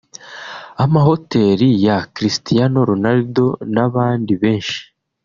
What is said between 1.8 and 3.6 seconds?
ya Cristiano Ronaldo